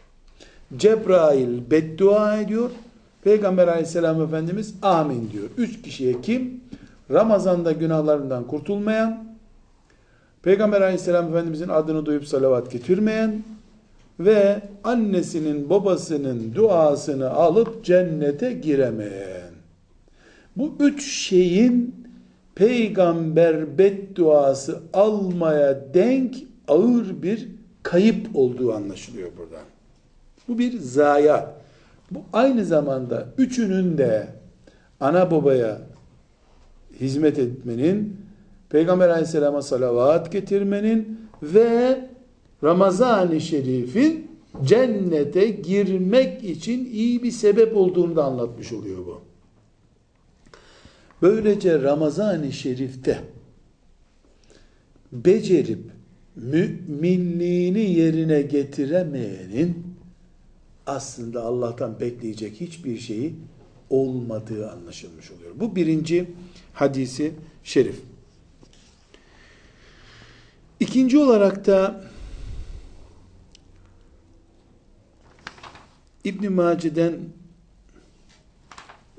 [0.77, 2.71] Cebrail beddua ediyor.
[3.25, 5.45] Peygamber aleyhisselam Efendimiz amin diyor.
[5.59, 6.61] Üç kişiye kim?
[7.11, 9.27] Ramazanda günahlarından kurtulmayan,
[10.43, 13.43] Peygamber aleyhisselam Efendimizin adını duyup salavat getirmeyen
[14.21, 19.51] ve annesinin babasının duasını alıp cennete giremeyen.
[20.57, 21.95] Bu üç şeyin
[22.55, 26.37] peygamber bedduası almaya denk
[26.69, 27.49] ağır bir
[27.83, 29.65] kayıp olduğu anlaşılıyor buradan.
[30.49, 31.49] Bu bir zayiat.
[32.11, 34.27] Bu aynı zamanda üçünün de
[35.01, 35.79] ana babaya
[37.01, 38.27] hizmet etmenin,
[38.71, 42.01] Peygamber aleyhisselama salavat getirmenin ve
[42.65, 44.31] Ramazan-ı Şerif'in
[44.65, 49.21] cennete girmek için iyi bir sebep olduğunu da anlatmış oluyor bu.
[51.23, 53.21] Böylece Ramazan-ı Şerif'te
[55.13, 55.79] becerip
[56.37, 59.97] müminliğini yerine getiremeyenin
[60.87, 63.35] aslında Allah'tan bekleyecek hiçbir şeyi
[63.91, 65.51] olmadığı anlaşılmış oluyor.
[65.55, 66.31] Bu birinci
[66.73, 67.33] hadisi
[67.65, 68.01] şerif.
[70.81, 72.05] İkinci olarak da
[76.27, 77.21] İbn Mace'den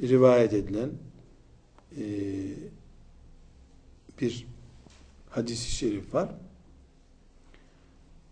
[0.02, 0.90] rivayet edilen
[1.98, 2.04] e,
[4.22, 4.48] bir
[5.30, 6.30] hadisi şerif var.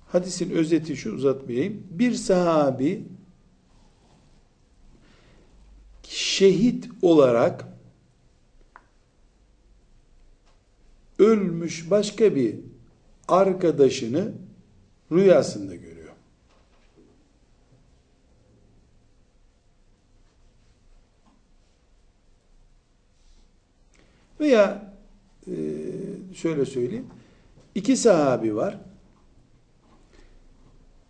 [0.08, 1.84] Hadisin özeti şu uzatmayayım.
[1.92, 3.04] Bir sahabi
[6.04, 7.66] şehit olarak
[11.20, 12.56] ölmüş başka bir
[13.28, 14.34] arkadaşını
[15.12, 15.95] rüyasında görüyor.
[24.46, 24.82] Veya
[25.48, 25.54] e,
[26.34, 27.06] şöyle söyleyeyim.
[27.76, 28.78] iki sahabi var.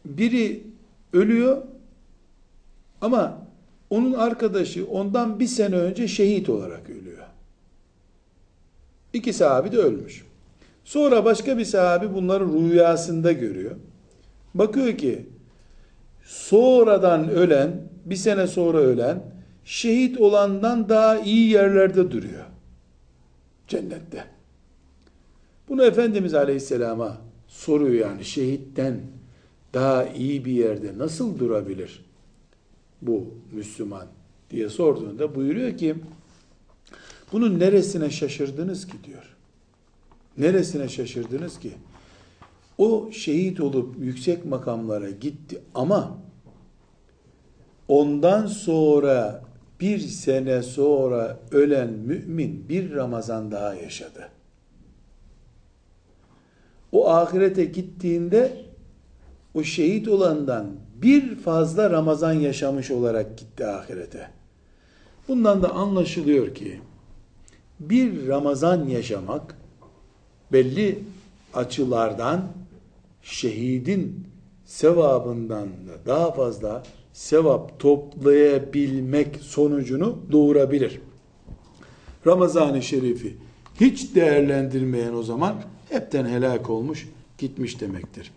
[0.06, 0.64] Biri
[1.14, 1.62] ölüyor
[3.02, 3.48] ama
[3.90, 7.24] onun arkadaşı ondan bir sene önce şehit olarak ölüyor.
[9.14, 10.26] İki sahabi de ölmüş.
[10.84, 13.76] Sonra başka bir sahabi bunları rüyasında görüyor.
[14.54, 15.26] Bakıyor ki
[16.26, 19.24] sonradan ölen, bir sene sonra ölen,
[19.66, 22.55] şehit olandan daha iyi yerlerde duruyor.
[23.68, 24.26] Cennette.
[25.70, 29.02] Bunu Efendimiz Aleyhisselam'a soruyor yani şehitten
[29.74, 32.06] daha iyi bir yerde nasıl durabilir
[33.02, 34.08] bu Müslüman
[34.50, 35.96] diye sorduğunda buyuruyor ki
[37.32, 39.36] bunun neresine şaşırdınız ki diyor.
[40.38, 41.72] Neresine şaşırdınız ki?
[42.78, 46.18] O şehit olup yüksek makamlara gitti ama
[47.88, 49.45] ondan sonra
[49.80, 54.30] bir sene sonra ölen mümin bir Ramazan daha yaşadı.
[56.92, 58.66] O ahirete gittiğinde
[59.54, 60.68] o şehit olandan
[61.02, 64.30] bir fazla Ramazan yaşamış olarak gitti ahirete.
[65.28, 66.80] Bundan da anlaşılıyor ki
[67.80, 69.58] bir Ramazan yaşamak
[70.52, 71.00] belli
[71.54, 72.48] açılardan
[73.24, 74.28] şehidin
[74.66, 76.84] sevabından da daha fazla
[77.16, 81.00] sevap toplayabilmek sonucunu doğurabilir.
[82.28, 83.36] Ramazan-ı Şerif'i
[83.80, 85.56] hiç değerlendirmeyen o zaman
[85.90, 88.32] hepten helak olmuş, gitmiş demektir.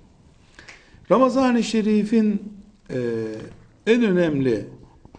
[1.11, 2.43] Ramazan-ı Şerif'in
[2.91, 2.99] e,
[3.87, 4.67] en önemli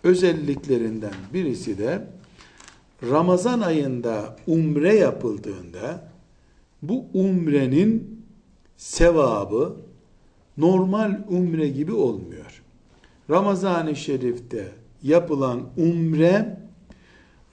[0.03, 2.07] özelliklerinden birisi de
[3.09, 6.11] Ramazan ayında umre yapıldığında
[6.81, 8.23] bu umrenin
[8.77, 9.75] sevabı
[10.57, 12.48] normal umre gibi olmuyor.
[13.29, 14.71] Ramazan-ı Şerif'te
[15.03, 16.57] yapılan umre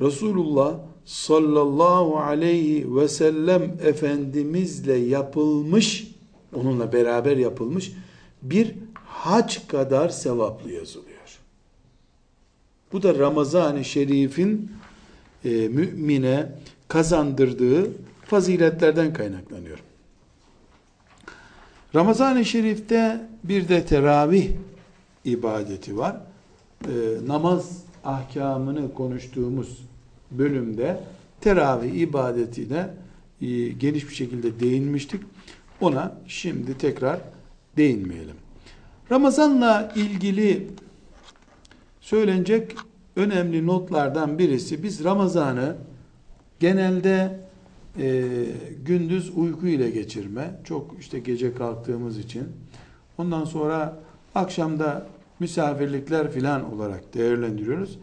[0.01, 6.15] Resulullah sallallahu aleyhi ve sellem Efendimizle yapılmış,
[6.55, 7.93] onunla beraber yapılmış
[8.43, 11.17] bir hac kadar sevaplı yazılıyor.
[12.93, 14.73] Bu da Ramazan-ı Şerif'in
[15.45, 16.53] e, mümine
[16.89, 17.91] kazandırdığı
[18.25, 19.79] faziletlerden kaynaklanıyor.
[21.95, 24.51] Ramazan-ı Şerif'te bir de teravih
[25.27, 26.17] ibadeti var.
[26.85, 26.91] E,
[27.27, 29.79] namaz ahkamını konuştuğumuz
[30.31, 31.01] bölümde
[31.41, 32.89] teravih ibadetine
[33.41, 35.21] e, geniş bir şekilde değinmiştik.
[35.81, 37.21] Ona şimdi tekrar
[37.77, 38.37] değinmeyelim.
[39.11, 40.67] Ramazanla ilgili
[42.01, 42.77] söylenecek
[43.17, 45.77] önemli notlardan birisi biz Ramazan'ı
[46.61, 47.41] genelde
[47.99, 48.25] e,
[48.85, 52.45] gündüz uyku ile geçirme, çok işte gece kalktığımız için,
[53.19, 53.99] ondan sonra
[54.35, 55.07] akşamda
[55.41, 57.99] misafirlikler filan olarak değerlendiriyoruz.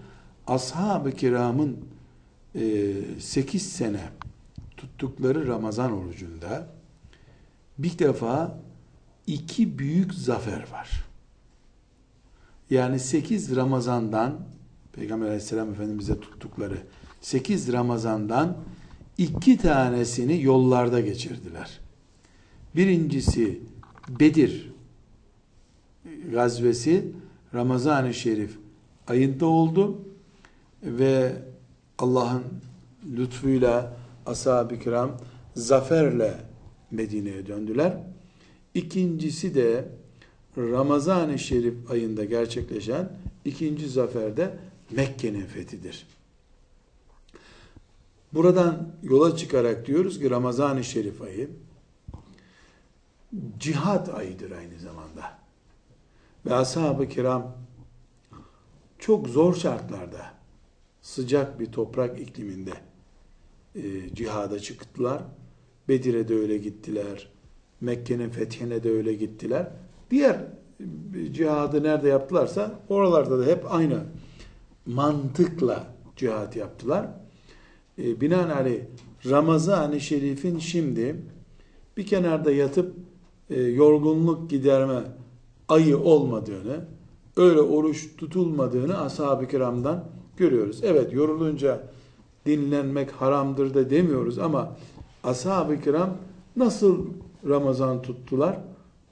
[0.48, 1.78] Ashab-ı kiramın
[2.56, 4.10] e, 8 sene
[4.78, 6.68] tuttukları Ramazan orucunda
[7.78, 8.60] bir defa
[9.28, 11.06] iki büyük zafer var.
[12.70, 14.40] Yani 8 Ramazan'dan
[14.94, 16.78] Peygamber aleyhisselam efendimize tuttukları
[17.22, 18.58] 8 Ramazan'dan
[19.18, 21.80] iki tanesini yollarda geçirdiler.
[22.76, 23.62] Birincisi
[24.20, 24.74] Bedir
[26.32, 27.12] gazvesi
[27.54, 28.58] Ramazan-ı Şerif
[29.08, 30.02] ayında oldu
[30.84, 31.36] ve
[31.98, 32.44] Allah'ın
[33.16, 35.18] lütfuyla ashab-ı kiram
[35.56, 36.34] zaferle
[36.92, 37.98] Medine'ye döndüler.
[38.74, 39.86] İkincisi de
[40.58, 43.10] Ramazan-ı Şerif ayında gerçekleşen
[43.46, 44.58] ikinci zaferde
[44.92, 46.08] Mekke'nin fethidir.
[48.34, 51.50] Buradan yola çıkarak diyoruz ki Ramazan-ı Şerif ayı
[53.60, 55.43] cihat ayıdır aynı zamanda.
[56.46, 57.58] Ve ashab-ı kiram
[59.00, 60.34] çok zor şartlarda
[61.02, 62.74] sıcak bir toprak ikliminde
[63.76, 63.82] e,
[64.16, 65.22] cihada çıktılar.
[65.90, 67.30] Bedir'e de öyle gittiler.
[67.82, 69.68] Mekke'nin fethine de öyle gittiler.
[70.12, 70.36] Diğer
[71.16, 74.04] e, cihadı nerede yaptılarsa oralarda da hep aynı
[74.86, 77.08] mantıkla cihat yaptılar.
[77.98, 78.82] E, binaenaleyh
[79.30, 81.16] Ramazan-ı Şerif'in şimdi
[81.98, 82.96] bir kenarda yatıp
[83.50, 85.02] e, yorgunluk giderme
[85.70, 86.86] ayı olmadığını,
[87.38, 90.06] öyle oruç tutulmadığını ashab-ı kiramdan
[90.38, 90.80] görüyoruz.
[90.84, 91.84] Evet yorulunca
[92.46, 94.76] dinlenmek haramdır da demiyoruz ama
[95.24, 96.18] ashab-ı kiram
[96.56, 97.06] nasıl
[97.50, 98.60] Ramazan tuttular?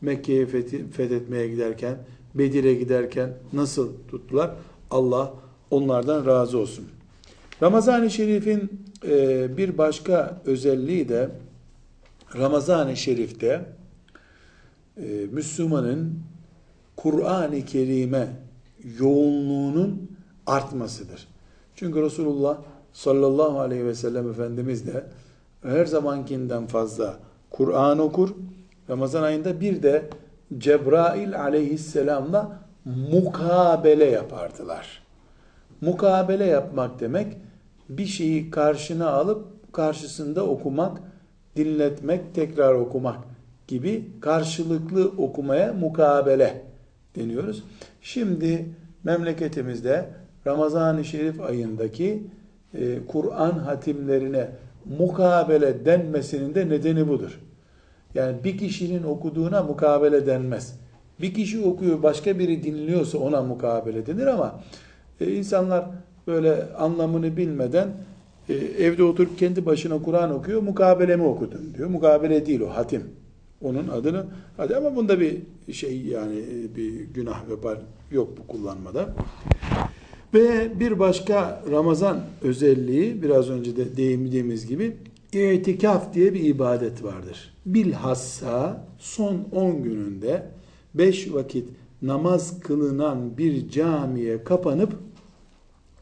[0.01, 0.45] Mekke'yi
[0.91, 1.97] fethetmeye giderken,
[2.35, 4.51] Bedir'e giderken nasıl tuttular?
[4.91, 5.33] Allah
[5.71, 6.85] onlardan razı olsun.
[7.61, 11.29] Ramazan-ı Şerif'in e, bir başka özelliği de
[12.37, 13.65] Ramazan-ı Şerif'te
[14.97, 16.19] e, Müslümanın
[17.01, 18.27] Kur'an-ı Kerim'e
[18.99, 20.11] yoğunluğunun
[20.45, 21.27] artmasıdır.
[21.75, 22.57] Çünkü Resulullah
[22.93, 25.03] sallallahu aleyhi ve sellem Efendimiz de
[25.63, 27.15] her zamankinden fazla
[27.49, 28.29] Kur'an okur.
[28.89, 30.09] Ramazan ayında bir de
[30.57, 35.03] Cebrail aleyhisselamla mukabele yapardılar.
[35.81, 37.37] Mukabele yapmak demek
[37.89, 41.01] bir şeyi karşına alıp karşısında okumak,
[41.55, 43.17] dinletmek, tekrar okumak
[43.67, 46.70] gibi karşılıklı okumaya mukabele
[47.15, 47.63] deniyoruz.
[48.01, 48.65] Şimdi
[49.03, 50.09] memleketimizde
[50.47, 52.23] Ramazan-ı Şerif ayındaki
[52.73, 54.49] e, Kur'an hatimlerine
[54.85, 57.39] mukabele denmesinin de nedeni budur.
[58.15, 60.75] Yani bir kişinin okuduğuna mukabele denmez.
[61.21, 64.61] Bir kişi okuyor, başka biri dinliyorsa ona mukabele denir ama
[65.21, 65.85] e, insanlar
[66.27, 67.87] böyle anlamını bilmeden
[68.49, 71.89] e, evde oturup kendi başına Kur'an okuyor, mukabele mi okudun diyor.
[71.89, 73.03] Mukabele değil o, hatim.
[73.61, 74.25] Onun adını,
[74.57, 75.37] hadi ama bunda bir
[75.71, 76.43] şey yani
[76.75, 77.77] bir günah ve
[78.11, 79.15] yok bu kullanmada.
[80.33, 84.97] Ve bir başka Ramazan özelliği biraz önce de değindiğimiz gibi
[85.33, 87.53] itikaf diye bir ibadet vardır.
[87.65, 90.45] Bilhassa son 10 gününde
[90.93, 91.69] 5 vakit
[92.01, 94.93] namaz kılınan bir camiye kapanıp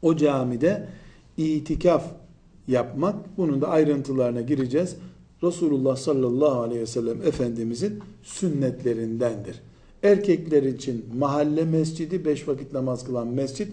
[0.02, 0.88] o camide
[1.38, 2.04] itikaf
[2.67, 3.38] yapmak.
[3.38, 4.95] Bunun da ayrıntılarına gireceğiz.
[5.43, 9.62] Resulullah sallallahu aleyhi ve sellem Efendimizin sünnetlerindendir.
[10.04, 13.67] Erkekler için mahalle mescidi, beş vakit namaz kılan mescid,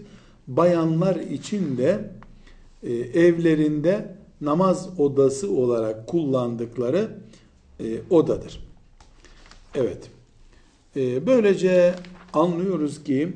[0.47, 2.09] bayanlar için de
[2.83, 7.09] e, evlerinde namaz odası olarak kullandıkları
[7.79, 8.59] e, odadır.
[9.75, 10.09] Evet.
[10.95, 11.95] E, böylece
[12.33, 13.33] anlıyoruz ki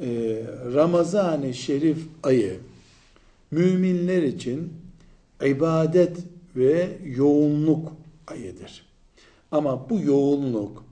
[0.00, 0.42] e,
[0.74, 2.58] Ramazan-ı Şerif ayı
[3.50, 4.72] müminler için
[5.46, 6.16] ibadet
[6.56, 7.92] ve yoğunluk
[8.26, 8.86] ayıdır.
[9.50, 10.84] Ama bu yoğunluk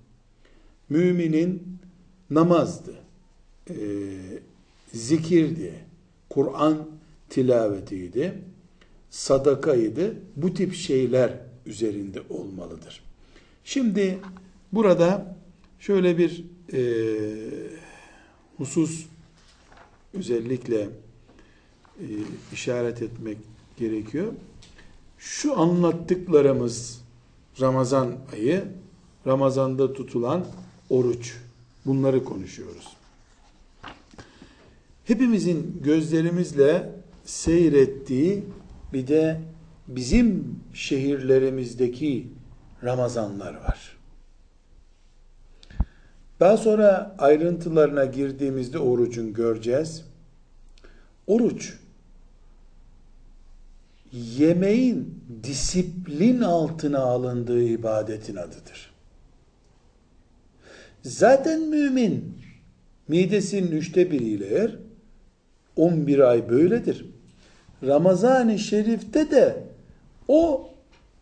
[0.89, 1.79] müminin
[2.31, 2.95] namazdı,
[3.71, 3.75] e,
[4.93, 5.75] zikirdi,
[6.31, 6.89] Kur'an
[7.29, 8.35] tilavetiydi,
[9.11, 10.15] sadakaydı.
[10.37, 11.33] Bu tip şeyler
[11.67, 13.03] üzerinde olmalıdır.
[13.65, 14.19] Şimdi
[14.73, 15.37] burada
[15.81, 16.81] şöyle bir e,
[18.57, 19.07] husus
[20.15, 22.07] özellikle e,
[22.53, 23.39] işaret etmek
[23.77, 24.33] gerekiyor.
[25.19, 27.03] Şu anlattıklarımız
[27.61, 28.65] Ramazan ayı,
[29.27, 30.47] Ramazanda tutulan
[30.91, 31.37] oruç.
[31.87, 32.97] Bunları konuşuyoruz.
[35.05, 36.93] Hepimizin gözlerimizle
[37.25, 38.45] seyrettiği
[38.93, 39.41] bir de
[39.89, 42.29] bizim şehirlerimizdeki
[42.85, 43.99] Ramazanlar var.
[46.41, 50.05] Daha sonra ayrıntılarına girdiğimizde orucun göreceğiz.
[51.27, 51.79] Oruç
[54.13, 58.91] yemeğin disiplin altına alındığı ibadetin adıdır.
[61.03, 62.39] Zaten mümin
[63.09, 64.77] midesinin üçte biriyle yer
[65.77, 67.07] 11 ay böyledir.
[67.83, 69.65] Ramazan-ı Şerif'te de
[70.29, 70.71] o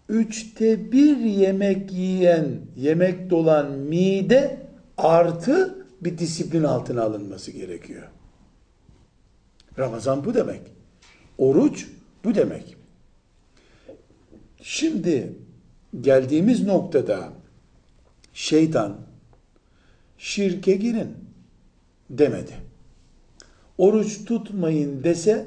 [0.08, 4.66] üçte bir yemek yiyen, yemek dolan mide
[4.96, 8.08] artı bir disiplin altına alınması gerekiyor.
[9.78, 10.60] Ramazan bu demek.
[11.38, 11.88] Oruç
[12.26, 12.76] bu demek.
[14.62, 15.32] Şimdi
[16.00, 17.28] geldiğimiz noktada
[18.34, 18.96] şeytan
[20.18, 21.14] şirke girin
[22.10, 22.52] demedi.
[23.78, 25.46] Oruç tutmayın dese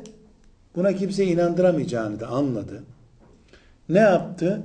[0.75, 2.83] buna kimse inandıramayacağını da anladı.
[3.89, 4.61] Ne yaptı?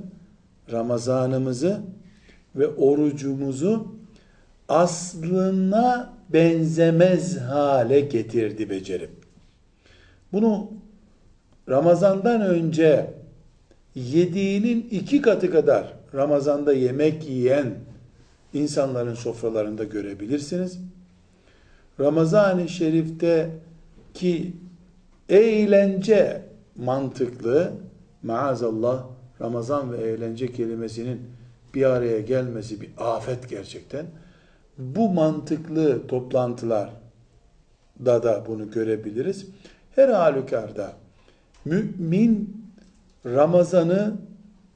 [0.71, 1.81] Ramazanımızı
[2.55, 3.95] ve orucumuzu
[4.69, 9.11] aslına benzemez hale getirdi becerip.
[10.33, 10.71] Bunu
[11.69, 13.13] Ramazandan önce
[13.95, 17.75] yediğinin iki katı kadar Ramazan'da yemek yiyen
[18.53, 20.79] insanların sofralarında görebilirsiniz.
[21.99, 23.49] Ramazan-ı Şerif'te
[24.13, 24.53] ki
[25.29, 26.41] eğlence
[26.75, 27.71] mantıklı
[28.23, 29.05] maazallah
[29.41, 31.21] Ramazan ve eğlence kelimesinin
[31.73, 34.05] bir araya gelmesi bir afet gerçekten.
[34.77, 36.89] Bu mantıklı toplantılar
[38.05, 39.47] da da bunu görebiliriz.
[39.95, 40.93] Her halükarda
[41.65, 42.65] mümin
[43.25, 44.13] Ramazan'ı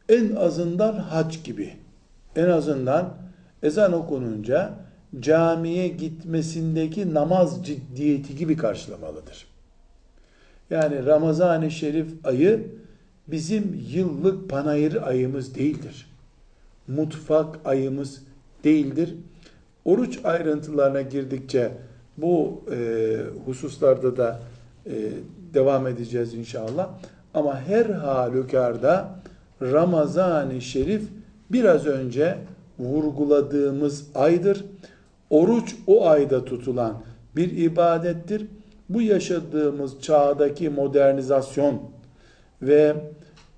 [0.10, 1.74] en azından hac gibi,
[2.36, 3.14] en azından
[3.64, 4.74] ezan okununca
[5.20, 9.48] camiye gitmesindeki namaz ciddiyeti gibi karşılamalıdır.
[10.70, 12.68] Yani Ramazan-ı Şerif ayı
[13.28, 16.10] bizim yıllık panayır ayımız değildir.
[16.88, 18.22] Mutfak ayımız
[18.64, 19.16] değildir.
[19.86, 21.72] Oruç ayrıntılarına girdikçe
[22.18, 24.40] bu e, hususlarda da
[24.86, 25.12] e,
[25.54, 26.90] devam edeceğiz inşallah.
[27.34, 29.20] Ama her halükarda
[29.62, 31.02] Ramazan-ı Şerif
[31.52, 32.38] biraz önce
[32.80, 34.66] vurguladığımız aydır.
[35.30, 36.94] Oruç o ayda tutulan
[37.36, 38.46] bir ibadettir.
[38.90, 41.82] Bu yaşadığımız çağdaki modernizasyon
[42.62, 42.96] ve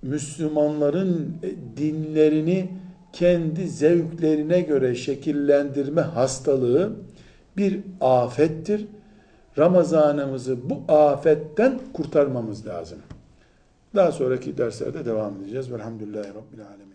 [0.02, 1.38] Müslümanların
[1.78, 2.70] dinlerini
[3.14, 6.94] kendi zevklerine göre şekillendirme hastalığı
[7.58, 8.86] bir afettir.
[9.58, 13.00] Ramazanımızı bu afetten kurtarmamız lazım.
[13.96, 15.72] Daha sonraki derslerde devam edeceğiz.
[15.72, 16.91] Velhamdülillahi Rabbil Alemin.